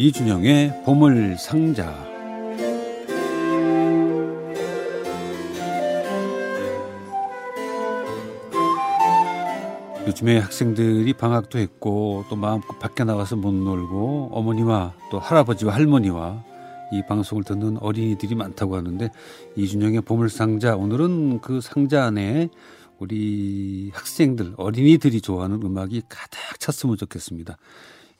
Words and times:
이준영의 0.00 0.84
보물 0.84 1.36
상자. 1.38 1.92
요즘에 10.06 10.38
학생들이 10.38 11.12
방학도 11.14 11.58
했고 11.58 12.24
또 12.30 12.36
마음껏 12.36 12.78
밖에 12.78 13.02
나가서 13.02 13.34
못 13.34 13.52
놀고 13.52 14.28
어머니와 14.34 14.94
또 15.10 15.18
할아버지와 15.18 15.74
할머니와 15.74 16.44
이 16.92 17.02
방송을 17.08 17.42
듣는 17.42 17.78
어린이들이 17.78 18.36
많다고 18.36 18.76
하는데 18.76 19.10
이준영의 19.56 20.02
보물상자 20.02 20.76
오늘은 20.76 21.40
그 21.40 21.60
상자 21.60 22.04
안에 22.04 22.50
우리 23.00 23.90
학생들 23.92 24.54
어린이들이 24.58 25.20
좋아하는 25.20 25.60
음악이 25.60 26.02
가득 26.08 26.60
찼으면 26.60 26.96
좋겠습니다. 26.96 27.56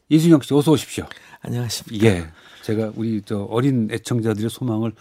이준영 0.08 0.40
씨 0.42 0.54
어서 0.54 0.72
오십시오. 0.72 1.06
안녕하십니까. 1.42 2.06
예. 2.06 2.26
제가 2.62 2.92
우리 2.96 3.22
저 3.24 3.40
어린 3.44 3.88
애청자들의 3.90 4.50
소망을 4.50 4.92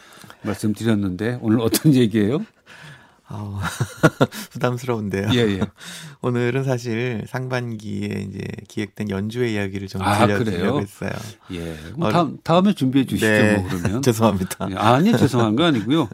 말씀드렸는데 0.44 1.40
오늘 1.42 1.60
어떤 1.62 1.94
얘기예요? 1.96 2.46
아우, 3.30 3.56
부담스러운데요. 4.52 5.30
예, 5.34 5.38
예. 5.40 5.60
오늘은 6.22 6.64
사실 6.64 7.26
상반기에 7.28 8.26
이제 8.30 8.40
기획된 8.70 9.10
연주회 9.10 9.52
이야기를 9.52 9.90
좀 9.90 10.02
아, 10.02 10.26
들려드리려고 10.26 10.80
했어요. 10.80 11.12
예. 11.52 11.76
뭐 11.98 12.10
다음, 12.10 12.38
다음에 12.42 12.74
준비해 12.74 13.06
주시죠, 13.06 13.28
네. 13.28 13.58
뭐 13.58 13.68
그러면. 13.70 14.02
죄송합니다. 14.02 14.70
예, 14.72 14.76
아니, 14.76 15.12
죄송한 15.18 15.58
거 15.58 15.66
아니고요. 15.66 16.08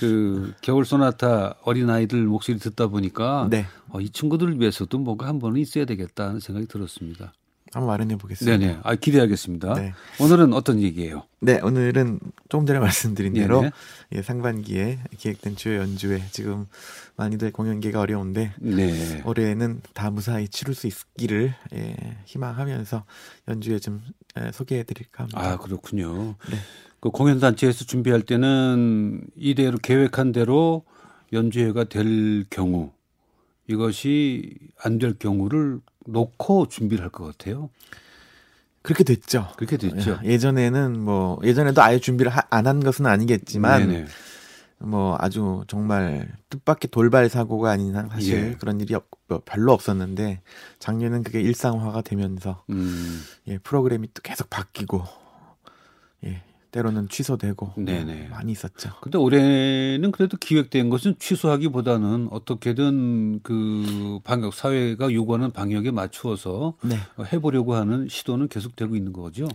그 0.00 0.54
겨울 0.60 0.84
소나타 0.84 1.54
어린아이들 1.62 2.24
목소리 2.24 2.58
듣다 2.58 2.88
보니까 2.88 3.46
네. 3.48 3.66
어, 3.90 4.00
이 4.00 4.10
친구들을 4.10 4.58
위해서도 4.60 4.98
뭐가 4.98 5.28
한 5.28 5.38
번은 5.38 5.60
있어야 5.60 5.84
되겠다는 5.84 6.40
생각이 6.40 6.66
들었습니다. 6.66 7.32
한번 7.76 7.88
마련해 7.88 8.16
보겠습니다. 8.16 8.56
네네. 8.56 8.78
아, 8.82 8.94
기대하겠습니다. 8.94 9.74
네. 9.74 9.92
오늘은 10.18 10.54
어떤 10.54 10.80
얘기예요? 10.80 11.24
네, 11.40 11.60
오늘은 11.60 12.20
조금 12.48 12.64
전에 12.64 12.78
말씀드린 12.80 13.34
대로 13.34 13.70
예, 14.12 14.22
상반기에 14.22 14.98
기획된 15.18 15.56
주요 15.56 15.80
연주회 15.80 16.22
지금 16.30 16.64
많이들 17.16 17.52
공연계가 17.52 18.00
어려운데 18.00 18.54
네. 18.60 19.22
올해는 19.26 19.82
다 19.92 20.10
무사히 20.10 20.48
치룰 20.48 20.74
수 20.74 20.86
있기를 20.86 21.54
예, 21.74 21.96
희망하면서 22.24 23.04
연주회 23.48 23.78
좀 23.78 24.00
예, 24.40 24.50
소개해 24.52 24.84
드릴까 24.84 25.24
합니다. 25.24 25.38
아, 25.38 25.58
그렇군요. 25.58 26.34
네. 26.50 26.56
그 27.00 27.10
공연 27.10 27.40
단체에서 27.40 27.84
준비할 27.84 28.22
때는 28.22 29.20
이대로 29.36 29.76
계획한 29.76 30.32
대로 30.32 30.82
연주회가 31.34 31.84
될 31.84 32.46
경우 32.48 32.92
이것이 33.68 34.54
안 34.82 34.98
될 34.98 35.12
경우를 35.18 35.80
놓고 36.06 36.68
준비를 36.68 37.04
할 37.04 37.10
것 37.10 37.24
같아요. 37.24 37.70
그렇게 38.82 39.02
됐죠. 39.04 39.48
그렇게 39.56 39.76
됐죠. 39.76 40.20
예, 40.24 40.28
예전에는 40.28 41.00
뭐 41.00 41.38
예전에도 41.42 41.82
아예 41.82 41.98
준비를 41.98 42.30
안 42.50 42.66
한 42.66 42.80
것은 42.80 43.06
아니겠지만 43.06 43.88
네네. 43.88 44.06
뭐 44.78 45.16
아주 45.18 45.64
정말 45.68 46.30
뜻밖의 46.50 46.90
돌발 46.90 47.28
사고가 47.28 47.70
아닌 47.70 47.96
한 47.96 48.08
사실 48.10 48.50
예. 48.52 48.56
그런 48.58 48.80
일이 48.80 48.94
뭐 49.26 49.40
별로 49.44 49.72
없었는데 49.72 50.40
작년은 50.78 51.22
그게 51.24 51.40
일상화가 51.40 52.02
되면서 52.02 52.62
음. 52.70 53.22
예, 53.48 53.58
프로그램이 53.58 54.08
또 54.14 54.22
계속 54.22 54.50
바뀌고 54.50 55.02
예, 56.24 56.42
때로는 56.76 57.08
취소되고 57.08 57.72
네네. 57.78 58.28
많이 58.28 58.52
있었죠. 58.52 58.90
근데 59.00 59.16
올해는 59.16 60.12
그래도 60.12 60.36
기획된 60.36 60.90
것은 60.90 61.16
취소하기보다는 61.18 62.28
어떻게든 62.30 63.40
그 63.42 64.18
방역 64.22 64.52
사회가 64.52 65.10
요구하는 65.12 65.52
방역에 65.52 65.90
맞추어서 65.90 66.74
네. 66.82 66.98
해보려고 67.32 67.74
하는 67.74 68.08
시도는 68.10 68.48
계속되고 68.48 68.94
있는 68.94 69.14
거죠. 69.14 69.48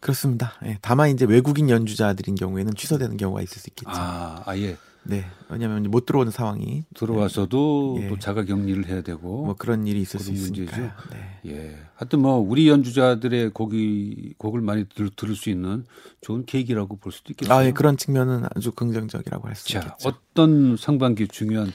그렇습니다. 0.00 0.54
예, 0.64 0.78
다만 0.82 1.10
이제 1.10 1.24
외국인 1.24 1.70
연주자들인 1.70 2.34
경우에는 2.34 2.74
취소되는 2.74 3.16
경우가 3.16 3.42
있을 3.42 3.58
수 3.60 3.70
있겠죠. 3.70 3.90
아, 3.92 4.42
아예. 4.44 4.76
네. 5.08 5.24
왜냐하면 5.48 5.84
못 5.84 6.04
들어오는 6.04 6.30
상황이 6.30 6.84
들어와서도 6.94 7.98
예. 8.02 8.08
또 8.08 8.18
자가 8.18 8.44
격리를 8.44 8.86
해야 8.86 9.00
되고 9.00 9.46
뭐 9.46 9.54
그런 9.56 9.86
일이 9.86 10.02
있을 10.02 10.20
수 10.20 10.30
있으니까. 10.32 10.76
네. 11.10 11.40
예. 11.46 11.78
하여튼 11.94 12.20
뭐 12.20 12.36
우리 12.36 12.68
연주자들의 12.68 13.50
곡이 13.50 14.34
곡을 14.36 14.60
많이 14.60 14.84
들, 14.84 15.08
들을 15.08 15.34
수 15.34 15.48
있는 15.48 15.84
좋은 16.20 16.44
계기라고 16.44 16.96
볼 16.96 17.10
수도 17.12 17.32
있겠네요. 17.32 17.58
아, 17.58 17.64
예. 17.64 17.72
그런 17.72 17.96
측면은 17.96 18.44
아주 18.54 18.72
긍정적이라고 18.72 19.48
할 19.48 19.56
수 19.56 19.76
있겠죠. 19.76 19.94
어떤 20.04 20.76
상반기 20.76 21.26
중요한 21.26 21.72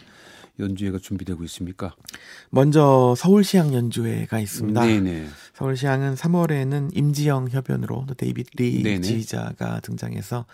연주회가 0.59 1.00
준비되고 1.00 1.44
있습니까? 1.46 1.96
먼저 2.50 3.16
서울시향 3.18 3.74
연주회가 3.74 4.40
있습니다. 4.40 4.86
네네. 4.86 5.28
서울시향은 5.53 6.16
3월에는 6.16 6.96
임지영 6.96 7.50
협연으로 7.50 8.06
데이빗 8.18 8.47
리 8.56 8.84
네네. 8.84 9.02
지휘자가 9.02 9.80
등장해서 9.81 10.46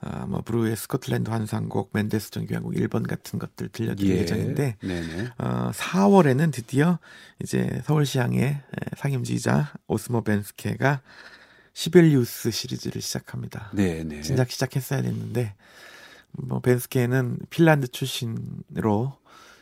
아, 0.00 0.26
뭐 0.26 0.42
브루흐의 0.42 0.76
스코틀랜드 0.76 1.28
환상곡, 1.30 1.90
멘델스존 1.92 2.30
교향곡 2.30 2.74
1번 2.74 3.08
같은 3.08 3.38
것들 3.38 3.68
들려드릴 3.70 4.14
예. 4.14 4.18
예정인데 4.20 4.76
네네. 4.80 5.28
어, 5.38 5.70
4월에는 5.74 6.52
드디어 6.52 6.98
이제 7.42 7.82
서울시향의 7.84 8.60
상임지휘자 8.96 9.72
오스모 9.88 10.22
벤스케가 10.22 11.00
시벨리우스 11.72 12.50
시리즈를 12.52 13.02
시작합니다. 13.02 13.70
네네. 13.74 14.22
진작 14.22 14.50
시작했어야 14.50 15.02
됐는데 15.02 15.54
뭐 16.32 16.60
벤스케는 16.60 17.38
핀란드 17.50 17.88
출신으로 17.88 19.16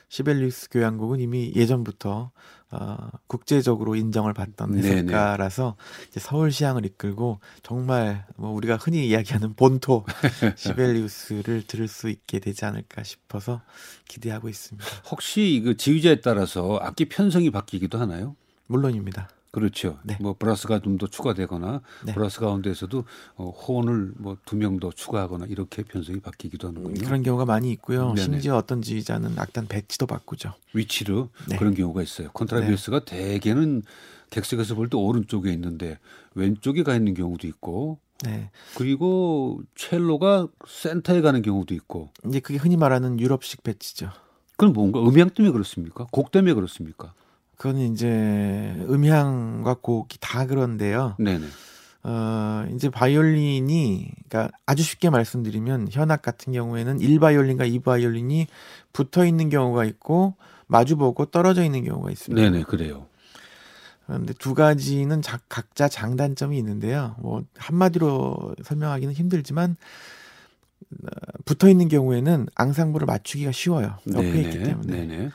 시벨리우스 0.09 0.69
교향곡은 0.71 1.21
이미 1.21 1.53
예전부터 1.55 2.31
어, 2.71 2.97
국제적으로 3.27 3.95
인정을 3.95 4.35
받던 4.35 4.77
해석가라서 4.77 5.77
이제 6.09 6.19
서울 6.21 6.51
시향을 6.51 6.85
이끌고 6.85 7.41
정말 7.63 8.27
뭐 8.37 8.51
우리가 8.51 8.77
흔히 8.77 9.07
이야기하는 9.09 9.55
본토 9.55 10.05
시벨리우스를 10.57 11.63
들을 11.67 11.87
수 11.87 12.09
있게 12.09 12.41
되지 12.41 12.65
않을까 12.65 13.03
싶어서 13.05 13.63
기대하고 14.09 14.49
있습니다. 14.49 14.85
혹시 15.11 15.63
그 15.65 15.77
지휘자에 15.77 16.21
따라서 16.21 16.79
악기 16.83 17.09
편성이 17.09 17.51
바뀌기도 17.51 17.99
하나요? 17.99 18.35
물론입니다. 18.67 19.29
그렇죠. 19.57 19.99
네. 20.05 20.19
뭐 20.21 20.35
브라스가 20.39 20.81
좀 20.81 20.99
더 20.99 21.07
추가되거나 21.07 21.81
네. 22.05 22.13
브라스 22.15 22.41
가운데에서도 22.41 23.05
어, 23.37 23.51
호른을 23.51 24.13
뭐 24.19 24.37
두 24.45 24.57
명 24.57 24.79
더 24.79 24.91
추가하거나 24.93 25.47
이렇게 25.47 25.83
편성이 25.83 26.21
바뀌기도 26.21 26.69
하는군요. 26.69 27.05
그런 27.07 27.23
경우가 27.23 27.47
많이 27.47 27.71
있고요. 27.73 28.13
네네. 28.13 28.23
심지어 28.23 28.57
어떤 28.57 28.83
지휘자는 28.83 29.39
악단 29.39 29.67
배치도 29.67 30.07
바꾸죠. 30.07 30.53
위치로 30.75 31.31
네. 31.49 31.57
그런 31.57 31.75
경우가 31.75 32.03
있어요. 32.03 32.31
콘트라베이스가 32.33 33.01
네. 33.07 33.31
대개는 33.39 33.83
객석에서 34.31 34.75
볼 34.75 34.89
때 34.91 34.97
오른쪽에 34.99 35.51
있는데 35.53 35.99
왼쪽에 36.35 36.83
가 36.83 36.95
있는 36.95 37.15
경우도 37.15 37.47
있고 37.47 37.99
네. 38.25 38.51
그리고 38.75 39.61
첼로가 39.75 40.49
센터에 40.69 41.21
가는 41.23 41.41
경우도 41.43 41.75
있고. 41.75 42.11
이제 42.27 42.41
그게 42.41 42.59
흔히 42.59 42.77
말하는 42.77 43.19
유럽식 43.21 43.63
배치죠. 43.63 44.11
그건 44.57 44.73
뭔가 44.73 45.01
음향 45.01 45.31
때문에 45.31 45.53
그렇습니까? 45.53 46.07
곡 46.13 46.31
때문에 46.31 46.55
그렇습니까? 46.55 47.13
그건 47.57 47.79
이제 47.79 48.75
음향과 48.89 49.77
곡이 49.81 50.19
다 50.21 50.47
그런데요. 50.47 51.17
네네. 51.19 51.47
어, 52.05 52.65
이제 52.73 52.89
바이올린이, 52.89 54.13
그러니까 54.29 54.57
아주 54.65 54.85
쉽게 54.85 55.11
말씀드리면 55.11 55.89
현악 55.91 56.23
같은 56.23 56.53
경우에는 56.53 56.99
1바이올린과 56.99 57.83
2바이올린이 57.83 58.47
붙어 58.93 59.25
있는 59.27 59.49
경우가 59.49 59.85
있고 59.87 60.35
마주보고 60.69 61.27
떨어져 61.27 61.65
있는 61.65 61.85
경우가 61.85 62.11
있습니다. 62.13 62.41
네네, 62.41 62.65
그래요. 62.65 63.07
그런데 64.07 64.35
두 64.35 64.55
가지는 64.55 65.21
자, 65.21 65.41
각자 65.49 65.89
장단점이 65.89 66.57
있는데요. 66.59 67.17
뭐 67.19 67.43
한마디로 67.57 68.55
설명하기는 68.63 69.13
힘들지만 69.15 69.77
어, 71.03 71.09
붙어 71.45 71.69
있는 71.69 71.89
경우에는 71.89 72.47
앙상블을 72.55 73.07
맞추기가 73.07 73.51
쉬워요. 73.51 73.97
옆에 74.15 74.23
네네, 74.23 74.41
있기 74.43 74.63
때문에. 74.63 75.07
네네. 75.07 75.31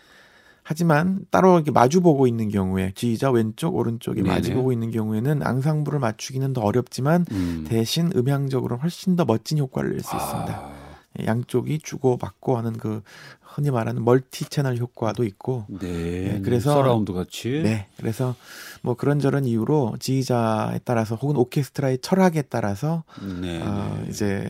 하지만 0.64 1.26
따로 1.32 1.56
이렇게 1.56 1.72
마주 1.72 2.02
보고 2.02 2.28
있는 2.28 2.50
경우에 2.50 2.92
지휘자 2.96 3.32
왼쪽 3.32 3.76
오른쪽에 3.76 4.22
마주 4.22 4.54
보고 4.54 4.72
있는 4.72 4.92
경우에는 4.92 5.44
앙상블을 5.44 6.00
맞추기는 6.00 6.54
더 6.54 6.62
어렵지만 6.62 7.26
음. 7.32 7.66
대신 7.68 8.12
음향적으로 8.16 8.78
훨씬 8.78 9.16
더 9.16 9.26
멋진 9.26 9.58
효과를 9.58 9.92
낼 9.92 10.02
수 10.02 10.16
있습니다. 10.16 10.54
아. 10.54 10.82
예, 11.20 11.26
양쪽이 11.26 11.80
주고 11.80 12.18
받고 12.18 12.58
하는 12.58 12.74
그 12.74 13.02
흔히 13.42 13.70
말하는 13.70 14.06
multi 14.06 14.46
channel 14.46 14.78
효과도 14.78 15.24
있고 15.26 15.66
네, 15.68 15.88
네 15.90 16.42
그래서 16.42 16.74
서라운드 16.74 17.12
같이 17.12 17.62
네 17.64 17.88
그래서 17.98 18.36
뭐 18.82 18.96
그런저런 18.96 19.44
이유로 19.46 19.98
지휘자에 20.00 20.80
따라서 20.86 21.16
혹은 21.16 21.36
오케스트라의 21.36 22.00
철학에 22.02 22.44
따라서 22.44 23.04
네, 23.42 23.62
어, 23.62 24.00
네. 24.02 24.10
이제 24.10 24.50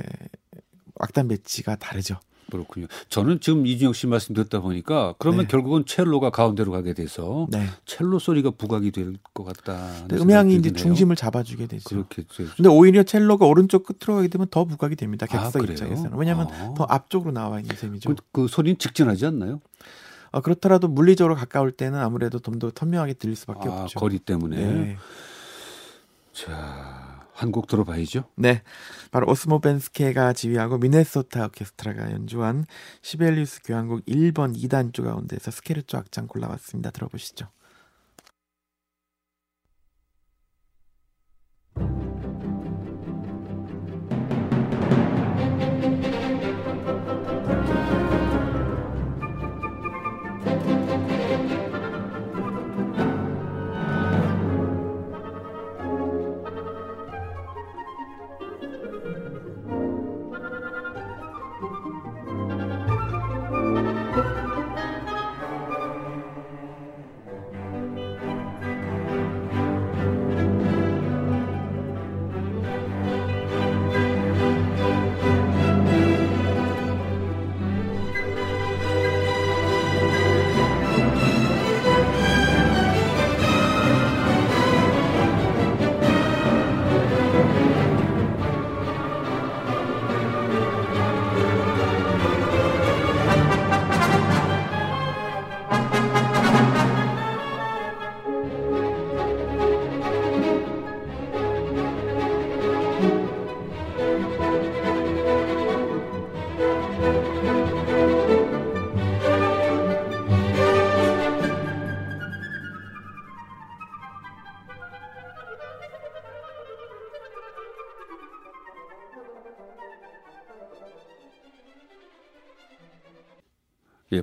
악단 0.99 1.27
배치가 1.27 1.75
다르죠. 1.75 2.19
그렇군요. 2.57 2.87
저는 3.09 3.39
지금 3.39 3.65
이준혁 3.65 3.95
씨 3.95 4.07
말씀 4.07 4.33
듣다 4.35 4.59
보니까 4.59 5.15
그러면 5.19 5.41
네. 5.41 5.47
결국은 5.47 5.85
첼로가 5.85 6.29
가운데로 6.29 6.71
가게 6.71 6.93
돼서 6.93 7.47
네. 7.49 7.67
첼로 7.85 8.19
소리가 8.19 8.51
부각이 8.51 8.91
될 8.91 9.13
것 9.33 9.43
같다. 9.43 10.07
네, 10.07 10.17
음향이 10.17 10.55
이제 10.55 10.71
중심을 10.71 11.15
잡아주게 11.15 11.67
되죠. 11.67 11.87
그렇겠죠. 11.89 12.43
근데 12.55 12.69
오히려 12.69 13.03
첼로가 13.03 13.45
오른쪽 13.45 13.85
끝으로 13.85 14.17
가게 14.17 14.27
되면 14.27 14.47
더 14.49 14.65
부각이 14.65 14.95
됩니다. 14.95 15.25
아, 15.29 15.33
객석 15.51 15.61
아, 15.61 15.65
입장에서는. 15.71 16.17
왜냐하면 16.17 16.47
아. 16.51 16.73
더 16.75 16.83
앞쪽으로 16.83 17.31
나와 17.31 17.59
있는 17.59 17.75
셈이죠. 17.75 18.09
그, 18.09 18.15
그 18.31 18.47
소리는 18.47 18.77
직진하지 18.77 19.25
않나요? 19.27 19.61
아, 20.33 20.39
그렇더라도 20.41 20.87
물리적으로 20.87 21.35
가까울 21.35 21.71
때는 21.71 21.99
아무래도 21.99 22.39
좀 22.39 22.57
더 22.59 22.71
선명하게 22.75 23.13
들릴 23.15 23.35
수밖에 23.35 23.67
아, 23.69 23.83
없죠. 23.83 23.99
거리 23.99 24.19
때문에. 24.19 24.55
네. 24.57 24.97
자. 26.33 27.10
한 27.33 27.51
곡 27.51 27.67
들어봐야죠. 27.67 28.25
네. 28.35 28.61
바로 29.11 29.27
오스모 29.29 29.59
벤스케가 29.59 30.33
지휘하고 30.33 30.77
미네소타 30.77 31.45
오케스트라가 31.47 32.11
연주한 32.11 32.65
시벨리우스 33.01 33.61
교향곡 33.63 34.05
1번 34.05 34.55
2단조 34.55 35.03
가운데서 35.03 35.51
스케르초 35.51 35.97
악장 35.97 36.27
골라왔습니다. 36.27 36.91
들어보시죠. 36.91 37.47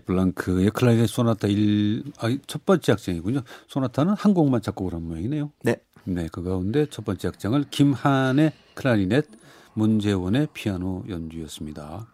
블랑크의 0.08 0.70
클라리넷 0.70 1.06
소나타 1.06 1.48
1, 1.48 2.02
아, 2.18 2.34
첫 2.46 2.64
번째 2.64 2.92
악장이군요. 2.92 3.42
소나타는 3.68 4.14
한 4.14 4.32
곡만 4.32 4.62
작곡을 4.62 4.94
한 4.94 5.02
모양이네요. 5.02 5.52
네. 5.62 5.76
네, 6.04 6.28
그 6.32 6.42
가운데 6.42 6.86
첫 6.86 7.04
번째 7.04 7.28
악장을 7.28 7.64
김한의 7.70 8.52
클라리넷, 8.72 9.26
문재원의 9.74 10.48
피아노 10.54 11.04
연주였습니다. 11.10 12.06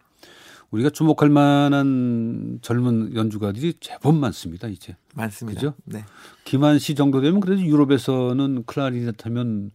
우리가 0.71 0.89
주목할 0.89 1.29
만한 1.29 2.59
젊은 2.61 3.15
연주가들이 3.15 3.75
제법 3.79 4.15
많습니다, 4.15 4.67
이제. 4.67 4.97
많습니다. 5.13 5.61
그죠? 5.61 5.73
네. 5.85 6.03
김한 6.43 6.79
씨 6.79 6.95
정도 6.95 7.21
되면 7.21 7.39
그래도 7.39 7.61
유럽에서는 7.61 8.65
클라리넷 8.65 9.25
하면 9.25 9.71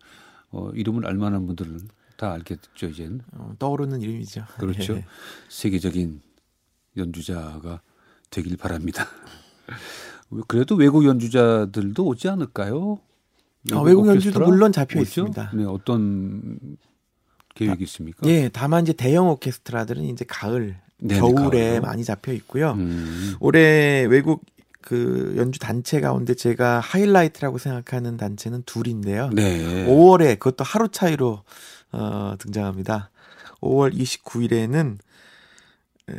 어, 0.51 0.69
이름을 0.75 1.07
알 1.07 1.15
만한 1.15 1.47
분들은 1.47 1.89
다 2.19 2.33
알겠죠, 2.33 2.89
이제는. 2.89 3.23
어, 3.33 3.55
떠오르는 3.59 4.03
이름이죠. 4.03 4.45
그렇죠. 4.59 4.97
네. 4.97 5.07
세계적인 5.49 6.21
연주자가 6.99 7.81
되길 8.31 8.57
바랍니다. 8.57 9.07
그래도 10.49 10.77
외국 10.77 11.05
연주자들도 11.05 12.05
오지 12.05 12.29
않을까요? 12.29 12.99
외국, 13.69 13.79
아, 13.79 13.83
외국 13.83 14.07
연주도 14.07 14.41
물론 14.41 14.73
잡혀 14.73 15.01
오죠? 15.01 15.09
있습니다. 15.09 15.51
네, 15.55 15.65
어떤 15.65 16.59
계획이 17.55 17.85
있습니까? 17.85 18.27
예, 18.29 18.49
다만 18.53 18.85
이제 18.85 18.93
대형 18.93 19.29
오케스트라들은 19.29 20.05
이제 20.05 20.25
가을, 20.27 20.77
네네, 20.99 21.21
겨울에 21.21 21.69
가을로. 21.71 21.83
많이 21.83 22.05
잡혀 22.05 22.33
있고요. 22.33 22.73
음. 22.73 23.35
올해 23.41 24.07
외국 24.09 24.45
그 24.81 25.35
연주 25.37 25.59
단체 25.59 26.01
가운데 26.01 26.35
제가 26.35 26.81
하이라이트라고 26.81 27.59
생각하는 27.59 28.17
단체는 28.17 28.63
둘인데요. 28.65 29.31
네. 29.31 29.85
5월에 29.87 30.39
그것도 30.39 30.65
하루 30.65 30.89
차이로 30.89 31.43
어, 31.93 32.35
등장합니다. 32.39 33.11
5월 33.61 33.95
29일에는 33.95 34.97
에, 36.09 36.15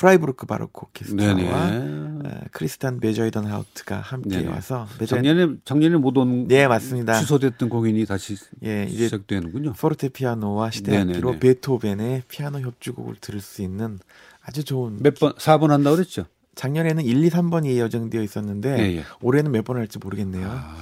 프라이부르크 0.00 0.44
바로크 0.46 0.86
오케스트라와 0.86 1.70
어, 1.72 2.40
크리스티안 2.50 3.00
베자위덴하우트가 3.00 3.96
함께 4.00 4.38
네네. 4.38 4.48
와서 4.50 4.86
작년에 5.06 5.54
작년에 5.64 5.96
못온 5.96 6.46
네 6.48 6.66
맞습니다 6.68 7.18
취소됐던 7.20 7.68
공연이 7.70 8.04
다시 8.04 8.36
예, 8.64 8.84
이제 8.84 9.04
시작되는군요. 9.04 9.72
포르테 9.72 10.10
피아노와 10.10 10.70
시대악기로 10.70 11.38
베토벤의 11.38 12.24
피아노 12.28 12.60
협주곡을 12.60 13.16
들을 13.20 13.40
수 13.40 13.62
있는 13.62 13.98
아주 14.42 14.64
좋은 14.64 14.98
몇 15.00 15.14
번 15.18 15.32
4번 15.34 15.68
한다 15.68 15.90
그랬죠? 15.92 16.26
작년에는 16.56 17.04
1, 17.04 17.24
2, 17.24 17.30
3번이 17.30 17.66
예정되어 17.66 18.22
있었는데 18.22 18.78
예, 18.78 18.96
예. 18.98 19.04
올해는 19.22 19.50
몇 19.52 19.64
번 19.64 19.76
할지 19.76 19.98
모르겠네요. 19.98 20.46
아, 20.50 20.76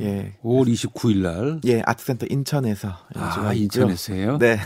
예. 0.00 0.34
5월 0.42 0.66
29일 0.72 1.16
날. 1.18 1.60
예, 1.64 1.82
아트센터 1.84 2.26
인천에서 2.28 2.96
아, 3.14 3.52
인천에서요? 3.54 4.38
네. 4.38 4.58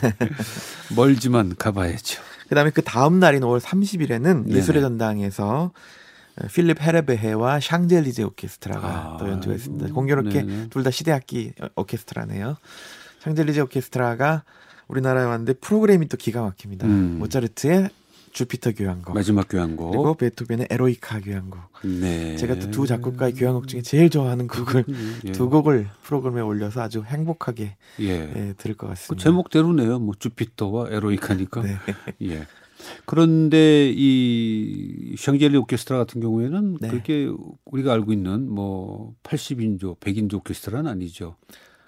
멀지만 0.96 1.54
가봐야죠. 1.56 2.22
그다음에 2.48 2.70
그 2.70 2.82
다음 2.82 3.18
날인 3.18 3.40
5월 3.42 3.60
30일에는 3.60 4.50
예술의 4.56 4.82
전당에서 4.82 5.72
필립 6.52 6.80
헤레베헤와 6.82 7.60
샹젤리제 7.60 8.22
오케스트라가 8.22 8.86
아, 8.88 9.16
또 9.18 9.28
연주가 9.28 9.54
있습니다. 9.54 9.92
공교롭게 9.94 10.42
둘 10.70 10.82
다 10.84 10.90
시대악기 10.90 11.52
오케스트라네요. 11.76 12.56
샹젤리제 13.20 13.60
오케스트라가 13.62 14.44
우리나라에 14.88 15.24
왔는데 15.24 15.54
프로그램이 15.54 16.08
또 16.08 16.16
기가 16.16 16.42
막힙니다. 16.42 16.86
음. 16.86 17.16
모차르트의 17.18 17.88
주피터 18.36 18.72
교향곡. 18.72 19.14
마지막 19.14 19.48
교향곡. 19.48 19.92
그리고 19.92 20.14
베토벤의 20.14 20.66
에로이카 20.68 21.20
교향곡. 21.20 21.58
네. 21.84 22.36
제가 22.36 22.58
또 22.58 22.70
두 22.70 22.86
작곡가의 22.86 23.32
교향곡 23.32 23.66
중에 23.66 23.80
제일 23.80 24.10
좋아하는 24.10 24.46
곡을 24.46 24.84
예. 25.24 25.32
두 25.32 25.48
곡을 25.48 25.88
프로그램에 26.02 26.42
올려서 26.42 26.82
아주 26.82 27.02
행복하게 27.02 27.76
예. 28.00 28.04
예, 28.10 28.54
들을 28.58 28.76
것 28.76 28.88
같습니다. 28.88 29.14
그 29.14 29.22
제목대로네요. 29.22 30.00
뭐 30.00 30.14
주피터와 30.18 30.88
에로이카니까. 30.90 31.62
네. 31.62 31.76
예. 32.30 32.46
그런데 33.06 33.90
이 33.90 35.14
샹젤리 35.16 35.56
오케스트라 35.56 35.96
같은 35.96 36.20
경우에는 36.20 36.76
네. 36.78 36.88
그렇게 36.88 37.32
우리가 37.64 37.94
알고 37.94 38.12
있는 38.12 38.50
뭐 38.50 39.14
80인조, 39.22 39.98
100인조 39.98 40.34
오케스트라는 40.34 40.90
아니죠. 40.90 41.36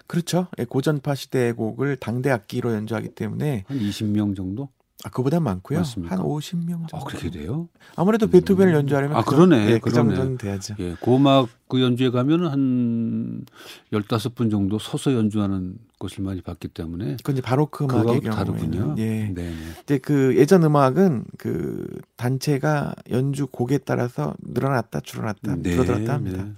그렇죠. 0.07 0.47
예, 0.57 0.65
고전파 0.65 1.13
시대의 1.13 1.53
곡을 1.53 1.97
당대 1.97 2.31
악기로 2.31 2.73
연주하기 2.73 3.09
때문에 3.09 3.65
한 3.67 3.77
20명 3.77 4.35
정도? 4.35 4.69
아, 5.05 5.09
그보다 5.09 5.39
많고요. 5.39 5.79
맞습니까? 5.79 6.17
한 6.17 6.23
50명 6.25 6.67
정도. 6.89 6.97
아, 6.97 7.03
그렇게 7.05 7.29
돼요? 7.29 7.69
아무래도 7.95 8.27
베토벤을 8.27 8.73
연주하려면 8.73 9.15
아, 9.15 9.23
그러네. 9.23 9.71
예, 9.71 9.79
그 9.79 9.91
정도는 9.91 10.37
돼야죠. 10.37 10.75
예, 10.79 10.95
고막 10.99 11.47
그 11.69 11.81
연주에 11.81 12.09
가면은 12.09 12.47
한 12.49 13.45
15분 13.93 14.51
정도 14.51 14.77
서서 14.77 15.13
연주하는 15.13 15.75
것을 15.99 16.23
많이 16.23 16.41
봤기 16.41 16.67
때문에 16.69 17.15
그건 17.17 17.35
이제 17.35 17.41
바로크 17.41 17.85
음악의 17.85 18.05
경우에 18.21 18.29
다르군요. 18.29 18.95
예. 18.97 19.29
네. 19.33 19.53
이제 19.83 19.97
그 19.99 20.35
예전 20.37 20.63
음악은 20.63 21.25
그 21.37 21.87
단체가 22.17 22.93
연주 23.09 23.47
곡에 23.47 23.77
따라서 23.79 24.33
늘어났다 24.41 24.99
줄어났다 24.99 25.55
네. 25.57 25.71
줄어들었다 25.71 26.13
합니다. 26.13 26.43
네. 26.43 26.51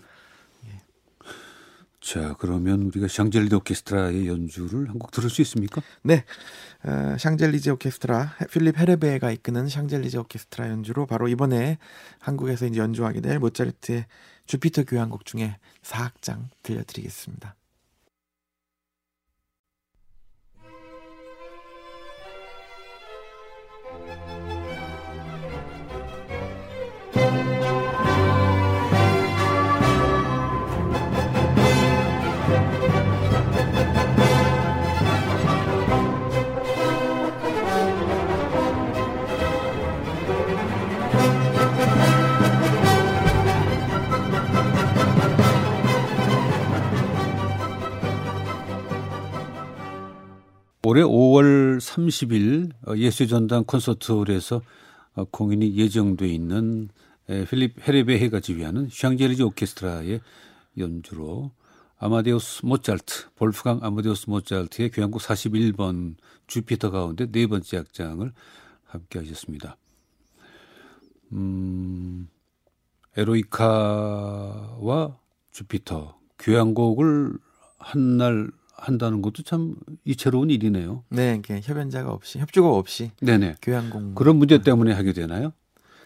자, 2.00 2.36
그러면 2.40 2.82
우리가 2.84 3.08
샹젤리 3.08 3.54
오케스트라의 3.54 4.28
연주를 4.28 4.90
한 4.90 4.98
곡 4.98 5.12
들을 5.12 5.30
수 5.30 5.42
있습니까? 5.44 5.82
네. 6.02 6.24
어, 6.84 7.16
샹젤리제 7.18 7.72
오케스트라 7.72 8.36
필립 8.52 8.78
헤레베가 8.78 9.32
이끄는 9.32 9.68
샹젤리제 9.68 10.18
오케스트라 10.18 10.70
연주로 10.70 11.06
바로 11.06 11.28
이번에 11.28 11.78
한국에서 12.20 12.66
이제 12.66 12.80
연주하게 12.80 13.22
될 13.22 13.40
모차르트의 13.40 14.06
주피터 14.48 14.86
교향곡 14.86 15.26
중에 15.26 15.58
4악장 15.84 16.48
들려드리겠습니다. 16.64 17.56
올해 50.84 51.04
5월 51.04 51.80
30일 51.80 52.72
어, 52.88 52.98
예술전당 52.98 53.66
콘서트홀에서 53.66 54.64
어, 55.14 55.24
공연이 55.26 55.76
예정돼 55.76 56.28
있는 56.28 56.90
필립 57.50 57.88
헤레베헤가 57.88 58.40
지휘하는 58.40 58.90
샹젤리제 58.92 59.44
오케스트라의 59.44 60.22
연주로 60.80 61.52
아마데우스 61.98 62.66
모차르트, 62.66 63.30
볼프강 63.36 63.80
아마데우스 63.84 64.30
모차르트의 64.30 64.90
교향곡 64.90 65.22
41번 65.22 66.16
주피터 66.48 66.90
가운데 66.90 67.32
네 67.32 67.46
번째 67.46 67.78
악장을 67.78 68.34
함께 68.86 69.20
하셨습니다. 69.20 69.78
음, 71.32 72.28
에로이카와 73.16 75.18
주피터 75.52 76.18
교향곡을 76.40 77.38
한 77.78 78.18
날 78.18 78.52
한다는 78.82 79.22
것도 79.22 79.44
참 79.44 79.76
이채로운 80.06 80.50
일이네요. 80.50 81.04
네, 81.10 81.40
협연자가 81.48 82.12
없이 82.12 82.40
협주곡 82.40 82.76
없이 82.76 83.12
네네. 83.22 83.58
교향곡 83.62 84.16
그런 84.16 84.38
문제 84.38 84.58
때문에 84.58 84.92
하게 84.92 85.14
되나요? 85.14 85.54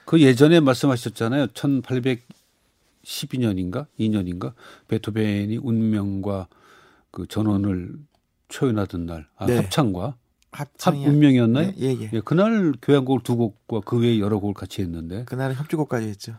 그 0.03 0.22
예전에 0.22 0.60
말씀하셨잖아요. 0.60 1.48
1812년인가 1.48 3.88
2년인가 3.98 4.51
베토벤이 4.89 5.55
운명과 5.58 6.50
그 7.12 7.25
전원을 7.27 7.96
초연하던 8.50 9.05
날 9.05 9.29
아, 9.38 9.46
네. 9.46 9.55
합창과 9.55 10.17
합 10.51 10.67
운명이었나요? 10.86 11.67
네, 11.67 11.75
예, 11.79 11.94
예. 11.94 12.10
예, 12.12 12.20
그날 12.20 12.74
교향곡을 12.82 13.24
두 13.24 13.38
곡과 13.38 13.79
그 13.86 14.00
외에 14.00 14.20
여러 14.20 14.39
곡을 14.39 14.53
같이 14.53 14.82
했는데 14.82 15.24
그날은 15.25 15.55
협주곡까지 15.55 16.10
했죠. 16.10 16.36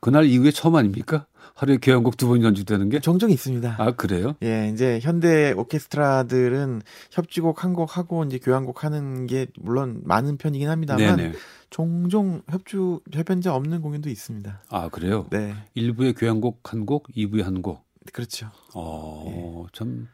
그날 0.00 0.24
이후에 0.26 0.50
처음 0.50 0.76
아닙니까? 0.76 1.26
하루에 1.54 1.78
교향곡 1.82 2.16
두 2.16 2.28
번 2.28 2.42
연주되는 2.42 2.88
게? 2.88 3.00
종종 3.00 3.30
있습니다. 3.30 3.76
아, 3.78 3.90
그래요? 3.92 4.36
예, 4.44 4.70
이제 4.72 5.00
현대 5.02 5.52
오케스트라들은 5.56 6.82
협주곡 7.10 7.64
한 7.64 7.72
곡 7.74 7.96
하고 7.96 8.24
이제 8.24 8.38
교향곡 8.38 8.84
하는 8.84 9.26
게 9.26 9.46
물론 9.58 10.00
많은 10.04 10.36
편이긴 10.36 10.68
합니다만 10.68 11.16
네네. 11.16 11.32
종종 11.70 12.42
협주 12.48 13.00
협연자 13.12 13.54
없는 13.54 13.80
공연도 13.82 14.08
있습니다. 14.08 14.62
아, 14.68 14.88
그래요? 14.88 15.26
네. 15.30 15.54
1부에 15.76 16.16
교향곡 16.16 16.72
한 16.72 16.86
곡, 16.86 17.08
2부에 17.16 17.42
한 17.42 17.60
곡. 17.62 17.84
그렇죠. 18.12 18.50
어, 18.74 19.24
예. 19.66 19.66
참 19.72 20.06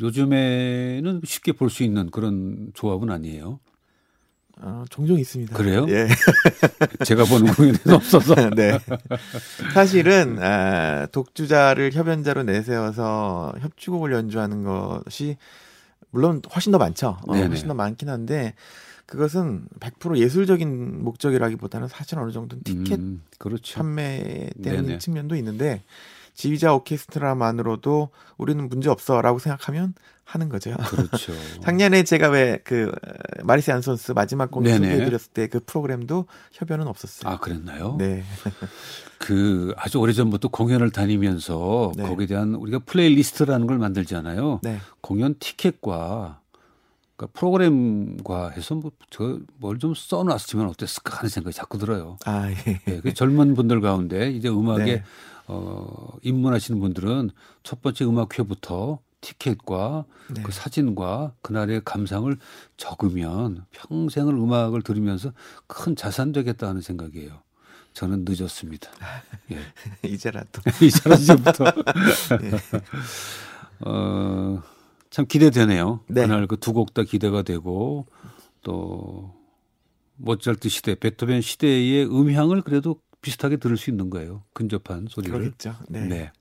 요즘에는 0.00 1.20
쉽게 1.24 1.52
볼 1.52 1.70
수 1.70 1.82
있는 1.84 2.10
그런 2.10 2.70
조합은 2.74 3.10
아니에요. 3.10 3.60
어, 4.60 4.84
종종 4.90 5.18
있습니다. 5.18 5.56
그래요? 5.56 5.86
예. 5.88 6.08
제가 7.04 7.24
보는 7.24 7.52
공연에는 7.54 7.94
없어서. 7.94 8.34
네. 8.56 8.78
사실은 9.72 10.38
아, 10.42 11.06
독주자를 11.06 11.92
협연자로 11.92 12.42
내세워서 12.42 13.54
협주곡을 13.60 14.12
연주하는 14.12 14.64
것이 14.64 15.36
물론 16.10 16.42
훨씬 16.54 16.72
더 16.72 16.78
많죠. 16.78 17.18
어, 17.26 17.34
훨씬 17.34 17.68
더 17.68 17.74
많긴 17.74 18.08
한데 18.08 18.54
그것은 19.06 19.66
100% 19.80 20.18
예술적인 20.18 21.02
목적이라기보다는 21.02 21.88
사실 21.88 22.18
어느 22.18 22.30
정도 22.30 22.58
티켓 22.62 22.98
음, 22.98 23.22
그렇죠. 23.38 23.76
판매 23.78 24.50
되는 24.62 24.98
측면도 24.98 25.34
있는데 25.36 25.82
지휘자 26.38 26.72
오케스트라만으로도 26.72 28.10
우리는 28.36 28.68
문제 28.68 28.88
없어라고 28.88 29.40
생각하면 29.40 29.94
하는 30.24 30.48
거죠. 30.48 30.76
그렇죠. 30.76 31.32
작년에 31.64 32.04
제가 32.04 32.28
왜 32.28 32.60
그 32.62 32.92
마리스 33.42 33.70
안손스 33.72 34.12
마지막 34.12 34.50
공연 34.52 34.76
소개해드렸을 34.76 35.32
때 35.32 35.48
그 35.48 35.58
프로그램도 35.64 36.26
협연은 36.52 36.86
없었어요. 36.86 37.32
아 37.32 37.38
그랬나요? 37.38 37.96
네. 37.98 38.22
그 39.18 39.74
아주 39.76 39.98
오래 39.98 40.12
전부터 40.12 40.48
공연을 40.48 40.90
다니면서 40.90 41.90
네. 41.96 42.04
거기에 42.04 42.26
대한 42.28 42.54
우리가 42.54 42.80
playlist라는 42.86 43.66
걸 43.66 43.78
만들잖아요. 43.78 44.60
네. 44.62 44.78
공연 45.00 45.34
티켓과 45.40 46.40
그러니까 47.16 47.38
프로그램과 47.38 48.50
해서 48.50 48.76
뭐저뭘 48.76 49.78
좀 49.80 49.92
써놨으면 49.96 50.68
어땠을까 50.68 51.16
하는 51.16 51.28
생각이 51.30 51.52
자꾸 51.56 51.78
들어요. 51.78 52.16
아 52.26 52.48
예. 52.48 52.80
네, 52.84 53.00
그 53.00 53.12
젊은 53.12 53.54
분들 53.56 53.80
가운데 53.80 54.30
이제 54.30 54.48
음악에 54.48 54.84
네. 54.84 55.02
어, 55.48 56.12
입문하시는 56.22 56.78
분들은 56.80 57.30
첫 57.62 57.82
번째 57.82 58.04
음악회부터 58.04 59.00
티켓과 59.20 60.04
네. 60.34 60.42
그 60.42 60.52
사진과 60.52 61.32
그날의 61.42 61.82
감상을 61.84 62.36
적으면 62.76 63.64
평생을 63.72 64.34
음악을 64.34 64.82
들으면서 64.82 65.32
큰 65.66 65.96
자산 65.96 66.32
되겠다는 66.32 66.82
생각이에요. 66.82 67.40
저는 67.94 68.24
늦었습니다. 68.28 68.90
예. 69.52 69.58
이제라도. 70.08 70.62
이제라도부터. 70.80 71.64
예. 72.42 72.50
어, 73.80 74.62
참 75.10 75.26
기대되네요. 75.26 76.00
네. 76.08 76.22
그날 76.22 76.46
그 76.46 76.56
두 76.56 76.72
곡 76.72 76.94
다 76.94 77.02
기대가 77.02 77.42
되고 77.42 78.06
또 78.62 79.34
모차르트 80.16 80.68
시대, 80.68 80.94
베토벤 80.94 81.40
시대의 81.40 82.04
음향을 82.06 82.62
그래도 82.62 83.00
비슷하게 83.22 83.56
들을 83.56 83.76
수 83.76 83.90
있는 83.90 84.10
거예요. 84.10 84.42
근접한 84.52 85.06
소리를. 85.08 85.38
그렇겠죠. 85.38 85.76
네. 85.88 86.00
네. 86.06 86.32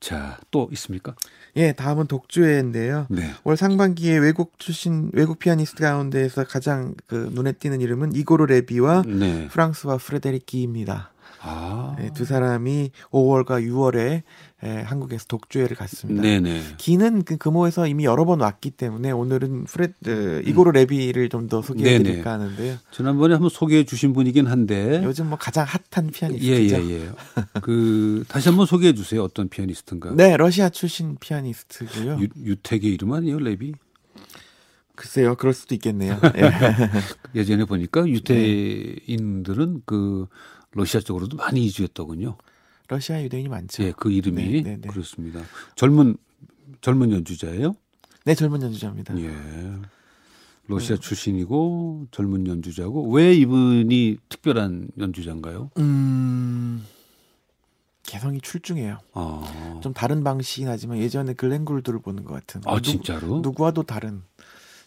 자, 0.00 0.38
또 0.50 0.68
있습니까? 0.72 1.14
예, 1.56 1.72
다음은 1.72 2.06
독주회인데요. 2.06 3.06
네. 3.08 3.32
올 3.44 3.56
상반기에 3.56 4.18
외국 4.18 4.58
출신 4.58 5.10
외국 5.14 5.38
피아니스트 5.38 5.82
가운데에서 5.82 6.44
가장 6.44 6.94
그 7.06 7.30
눈에 7.32 7.52
띄는 7.52 7.80
이름은 7.80 8.14
이고르 8.14 8.44
레비와 8.44 9.02
네. 9.06 9.48
프랑수아 9.48 9.96
프레데릭 9.96 10.46
기입니다. 10.46 11.12
아. 11.40 11.96
네, 11.98 12.10
두 12.12 12.24
사람이 12.24 12.90
5월과 13.10 13.62
6월에 13.66 14.22
에, 14.62 14.80
한국에서 14.80 15.26
독주회를 15.28 15.76
갖습니다. 15.76 16.22
네네. 16.22 16.62
기는 16.78 17.24
그 17.24 17.36
금호에서 17.36 17.86
이미 17.86 18.04
여러 18.06 18.24
번 18.24 18.40
왔기 18.40 18.70
때문에 18.70 19.10
오늘은 19.10 19.64
프레드 19.64 20.42
이고르 20.46 20.70
레비를 20.70 21.28
좀 21.28 21.46
더 21.46 21.60
소개해드릴까 21.62 22.32
하는데요. 22.32 22.78
지난번에 22.90 23.34
한번 23.34 23.50
소개해 23.50 23.84
주신 23.84 24.12
분이긴 24.14 24.46
한데 24.46 25.02
요즘 25.04 25.28
뭐 25.28 25.36
가장 25.38 25.66
핫한 25.66 26.10
피아니스트죠. 26.10 26.52
예예예. 26.52 26.90
예, 26.90 27.00
예. 27.02 27.10
그 27.60 28.24
다시 28.28 28.48
한번 28.48 28.64
소개해 28.66 28.94
주세요. 28.94 29.22
어떤 29.22 29.48
피아니스트인가? 29.48 30.14
네, 30.14 30.36
러시아 30.38 30.70
출신 30.70 31.16
피아니스트고요. 31.20 32.18
유, 32.20 32.28
유택의 32.42 32.90
이름 32.92 33.12
아니에요, 33.12 33.38
레비? 33.38 33.74
글쎄요, 34.96 35.34
그럴 35.36 35.52
수도 35.52 35.74
있겠네요. 35.74 36.18
예. 37.36 37.44
전에 37.44 37.66
보니까 37.66 38.08
유태인들은 38.08 39.82
그 39.84 40.26
러시아 40.72 41.00
쪽으로도 41.00 41.36
많이 41.36 41.64
이주했더군요. 41.66 42.36
러시아 42.88 43.22
유대인이 43.22 43.48
많죠. 43.48 43.82
예, 43.82 43.92
그 43.96 44.10
이름이 44.10 44.42
네, 44.42 44.62
네, 44.62 44.76
네. 44.80 44.88
그렇습니다. 44.88 45.40
젊은 45.74 46.16
젊은 46.80 47.10
연주자예요? 47.12 47.74
네, 48.24 48.34
젊은 48.34 48.62
연주자입니다. 48.62 49.18
예. 49.18 49.32
러시아 50.68 50.96
네. 50.96 51.00
출신이고 51.00 52.08
젊은 52.10 52.46
연주자고 52.46 53.10
왜 53.12 53.34
이분이 53.34 54.18
특별한 54.28 54.88
연주자인가요? 54.98 55.70
음. 55.78 56.84
개성이 58.02 58.40
출중해요. 58.40 58.98
아. 59.14 59.80
좀 59.82 59.92
다른 59.92 60.22
방식이긴 60.22 60.68
하지만 60.68 60.98
예전에 60.98 61.34
글렌 61.34 61.64
굴드를 61.64 62.00
보는 62.00 62.24
것 62.24 62.34
같은. 62.34 62.60
아, 62.64 62.80
진짜로? 62.80 63.40
누구와도 63.40 63.82
다른 63.82 64.22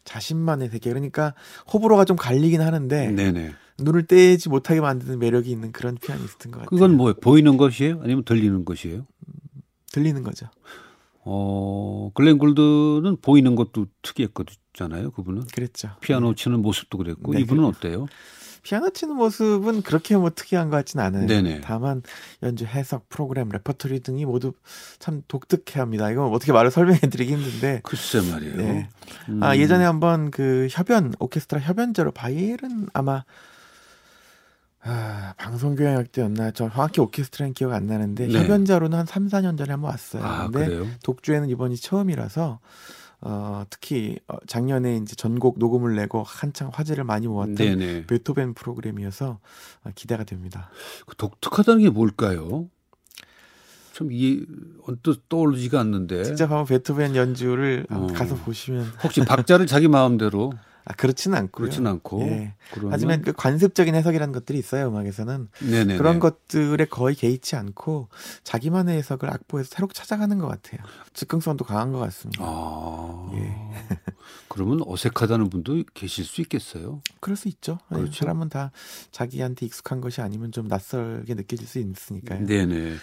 자신만의 0.03 0.70
세계. 0.70 0.89
그러니까 0.89 1.34
호불호가 1.72 2.06
좀 2.06 2.18
갈리긴 2.18 2.62
하는데 2.62 3.12
네네. 3.12 3.53
눈을 3.79 4.06
떼지 4.06 4.50
못하게 4.50 4.82
만드는 4.82 5.20
매력이 5.20 5.50
있는 5.50 5.72
그런 5.72 5.96
피아니스트인 5.96 6.51
것 6.51 6.60
같아요. 6.60 6.70
그건 6.70 6.98
뭐 6.98 7.13
보이는 7.13 7.58
것이에요? 7.58 8.01
아니면 8.03 8.24
들리는 8.25 8.65
것이에요? 8.65 9.06
들리는 9.91 10.24
거죠. 10.24 10.48
어, 11.22 12.12
글렌 12.13 12.38
굴드는 12.38 13.18
보이는 13.22 13.56
것도 13.56 13.88
특이했거든요. 14.01 15.12
그분은. 15.12 15.44
그랬죠. 15.53 15.89
피아노 16.01 16.29
네. 16.29 16.36
치는 16.36 16.62
모습도 16.62 16.98
그랬고 16.98 17.34
네, 17.34 17.41
이분은 17.41 17.63
어때요? 17.65 18.08
피아노 18.63 18.89
치는 18.89 19.16
모습은 19.16 19.82
그렇게 19.82 20.18
뭐 20.18 20.30
특이한 20.30 20.70
것 20.70 20.78
같지는 20.78 21.06
않아요. 21.06 21.28
네네. 21.28 21.62
다만 21.62 22.01
연주 22.44 22.66
해석, 22.66 23.10
프로그램, 23.10 23.50
레퍼토리 23.50 24.01
등이 24.01 24.25
모두 24.25 24.54
참 25.00 25.22
독특해합니다. 25.28 26.12
이거 26.12 26.28
어떻게 26.28 26.51
말을 26.51 26.72
설명해드리기 26.72 27.32
힘든데. 27.34 27.82
글쎄 27.84 28.22
말이에요. 28.22 28.56
네. 28.58 28.89
음. 29.30 29.44
아 29.44 29.56
예전에 29.58 29.84
한번 29.86 30.32
그 30.32 30.68
협연 30.72 31.13
오케스트라 31.20 31.62
협연자로 31.62 32.12
바이에른 32.12 32.88
아마 32.94 33.24
아, 34.82 35.34
방송 35.38 35.75
교향악 35.75 36.12
때였나? 36.12 36.51
저 36.51 36.70
정확히 36.70 37.01
오케스트라는 37.01 37.54
기억 37.54 37.74
안 37.74 37.86
나는데 37.86 38.28
네. 38.28 38.39
협연자로는 38.39 38.98
한 38.98 39.06
3, 39.06 39.28
4년 39.28 39.58
전에 39.58 39.72
한번 39.72 39.92
왔어요. 39.92 40.24
아, 40.24 40.50
근데 40.50 40.66
그래요? 40.68 40.88
독주회는 41.03 41.50
이번이 41.50 41.75
처음이라서 41.75 42.60
어, 43.21 43.63
특히 43.69 44.17
어, 44.27 44.38
작년에 44.47 44.97
이제 44.97 45.15
전곡 45.15 45.59
녹음을 45.59 45.95
내고 45.95 46.23
한창 46.23 46.69
화제를 46.73 47.03
많이 47.03 47.27
모았던 47.27 47.55
네네. 47.55 48.05
베토벤 48.07 48.53
프로그램이어서 48.53 49.39
어, 49.83 49.89
기대가 49.95 50.23
됩니다. 50.23 50.69
그 51.05 51.15
독특하다는 51.15 51.81
게 51.83 51.89
뭘까요? 51.89 52.69
좀 53.93 54.13
이게 54.13 54.45
언뜻 54.88 55.27
떠오르지가 55.27 55.79
않는데. 55.81 56.23
직접 56.23 56.45
한번 56.45 56.65
베토벤 56.65 57.17
연주를 57.17 57.85
어. 57.89 58.07
가서 58.15 58.35
보시면 58.35 58.85
혹시 59.03 59.19
박자를 59.25 59.67
자기 59.67 59.89
마음대로 59.89 60.53
아, 60.89 60.93
그렇지는 60.93 61.38
않고요. 61.38 61.65
그렇지는 61.65 61.91
않고. 61.91 62.22
예. 62.24 62.53
하지만 62.89 63.22
그 63.22 63.31
관습적인 63.31 63.93
해석이라는 63.93 64.34
것들이 64.34 64.58
있어요 64.58 64.88
음악에서는. 64.88 65.48
네네네. 65.62 65.98
그런 65.98 66.19
것들에 66.19 66.86
거의 66.86 67.15
개의치 67.15 67.55
않고 67.55 68.10
자기만의 68.43 68.98
해석을 68.98 69.29
악보에서 69.29 69.69
새롭게 69.72 69.93
찾아가는 69.93 70.36
것 70.39 70.48
같아요. 70.48 70.81
즉흥성도 71.13 71.63
강한 71.63 71.91
것 71.93 72.00
같습니다. 72.00 72.43
아. 72.43 73.31
예. 73.36 73.55
그러면 74.50 74.79
어색하다는 74.84 75.51
분도 75.51 75.84
계실 75.93 76.25
수 76.25 76.41
있겠어요. 76.41 77.03
그럴 77.19 77.38
수 77.38 77.48
있죠. 77.50 77.77
예, 77.91 77.96
그렇죠. 77.96 78.12
사람은 78.13 78.50
다 78.50 78.72
자기한테 79.12 79.67
익숙한 79.67 80.01
것이 80.01 80.22
아니면 80.22 80.51
좀 80.51 80.67
낯설게 80.67 81.36
느껴질 81.36 81.67
수 81.67 81.77
있으니까요. 81.77 82.48
네네. 82.48 82.96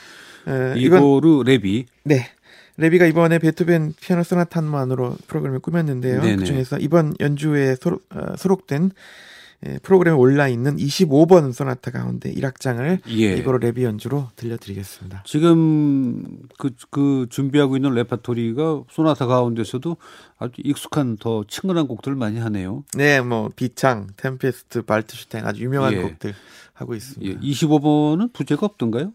에, 0.48 0.74
이거르 0.76 1.44
레비. 1.44 1.86
네. 2.02 2.26
레비가 2.76 3.06
이번에 3.06 3.38
베토벤 3.38 3.94
피아노 4.00 4.22
소나타만으로 4.22 5.16
프로그램을 5.26 5.60
꾸몄는데요. 5.60 6.20
네네. 6.20 6.36
그중에서 6.36 6.78
이번 6.78 7.14
연주에 7.20 7.74
소록, 7.76 8.04
어, 8.14 8.36
소록된 8.36 8.90
예, 9.66 9.78
프로그램에 9.82 10.16
올라 10.16 10.48
있는 10.48 10.76
25번 10.76 11.52
소나타 11.52 11.90
가운데 11.90 12.32
1악장을 12.32 13.00
예. 13.08 13.36
이거로 13.36 13.58
레비 13.58 13.84
연주로 13.84 14.28
들려드리겠습니다. 14.36 15.22
지금 15.24 16.40
그, 16.58 16.70
그 16.90 17.26
준비하고 17.30 17.76
있는 17.76 17.92
레파토리가 17.94 18.82
소나타 18.90 19.26
가운데서도 19.26 19.96
아주 20.38 20.52
익숙한 20.62 21.16
더 21.16 21.44
친근한 21.48 21.88
곡들을 21.88 22.16
많이 22.16 22.38
하네요. 22.38 22.84
네, 22.94 23.22
뭐 23.22 23.50
비창, 23.56 24.08
템페스트, 24.18 24.82
발트슈타인 24.82 25.46
아주 25.46 25.62
유명한 25.62 25.94
예. 25.94 26.02
곡들 26.02 26.34
하고 26.74 26.94
있습니다. 26.94 27.40
예. 27.42 27.50
25번은 27.50 28.34
부제가 28.34 28.66
없던가요? 28.66 29.12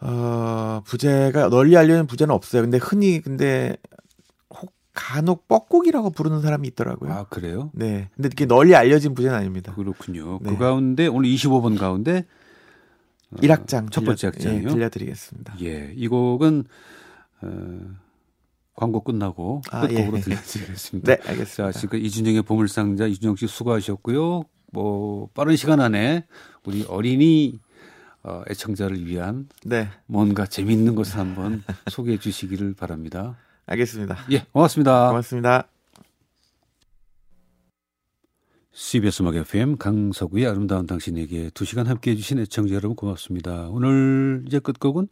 어, 0.00 0.82
부제가 0.84 1.48
널리 1.48 1.76
알려진 1.76 2.06
부제는 2.06 2.34
없어요. 2.34 2.62
근데 2.62 2.78
흔히 2.78 3.20
근데 3.20 3.76
혹 4.50 4.72
간혹 4.92 5.48
뻐꾸기라고 5.48 6.10
부르는 6.10 6.42
사람이 6.42 6.68
있더라고요. 6.68 7.12
아, 7.12 7.24
그래요? 7.24 7.70
네. 7.74 8.10
근데 8.14 8.28
이게 8.32 8.46
널리 8.46 8.74
알려진 8.74 9.14
부제는 9.14 9.36
아닙니다. 9.36 9.74
그렇군요. 9.74 10.38
네. 10.42 10.50
그 10.50 10.58
가운데 10.58 11.06
오늘 11.06 11.30
25번 11.30 11.78
가운데 11.78 12.26
1악장 13.36 13.86
어, 13.86 13.90
첫 13.90 14.04
번째 14.04 14.28
악장이요. 14.28 14.68
예, 14.68 14.72
들려드리겠습니다. 14.72 15.56
예. 15.62 15.92
이 15.94 16.08
곡은 16.08 16.64
어, 17.42 17.80
광고 18.74 19.00
끝나고 19.02 19.62
아, 19.70 19.86
끝곡으로 19.86 20.18
예. 20.18 20.20
들려드리겠습니다. 20.20 21.16
네, 21.16 21.20
알겠습니다. 21.30 21.72
자, 21.72 21.78
지금 21.78 21.98
이준영의 21.98 22.42
보물상자 22.42 23.06
이준영 23.06 23.36
씨 23.36 23.46
수고하셨고요. 23.46 24.44
뭐 24.72 25.28
빠른 25.34 25.56
시간 25.56 25.80
안에 25.80 26.26
우리 26.64 26.84
어린이 26.84 27.58
어, 28.26 28.42
애청자를 28.50 29.06
위한 29.06 29.48
네. 29.64 29.88
뭔가 30.06 30.46
재미있는 30.46 30.96
것을 30.96 31.18
한번 31.18 31.62
소개해 31.88 32.18
주시기를 32.18 32.74
바랍니다. 32.74 33.36
알겠습니다. 33.66 34.16
예, 34.32 34.44
고맙습니다. 34.52 35.08
고맙습니다. 35.08 35.68
CBS 38.72 39.22
음악 39.22 39.36
FM 39.36 39.76
강서구의 39.78 40.46
아름다운 40.46 40.86
당신에게 40.86 41.50
두 41.54 41.64
시간 41.64 41.86
함께 41.86 42.10
해주신 42.10 42.40
애청자 42.40 42.74
여러분 42.74 42.96
고맙습니다. 42.96 43.68
오늘 43.70 44.42
이제 44.46 44.58
끝곡은 44.58 45.08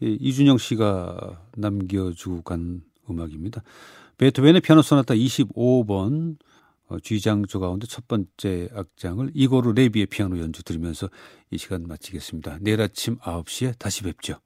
이준영 0.00 0.58
씨가 0.58 1.40
남겨주고 1.56 2.42
간 2.42 2.82
음악입니다. 3.08 3.62
베토벤의 4.18 4.60
피아노 4.62 4.82
소나타 4.82 5.14
25번 5.14 6.36
어, 6.88 6.98
G장조 6.98 7.60
가운데 7.60 7.86
첫 7.86 8.08
번째 8.08 8.68
악장을 8.72 9.30
이고르 9.34 9.72
레비의 9.72 10.06
피아노 10.06 10.38
연주 10.38 10.62
들으면서 10.62 11.08
이 11.50 11.58
시간 11.58 11.84
마치겠습니다. 11.84 12.58
내일 12.60 12.80
아침 12.80 13.18
9시에 13.18 13.78
다시 13.78 14.02
뵙죠. 14.02 14.40